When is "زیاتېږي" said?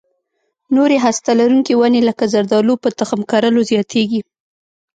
3.71-4.21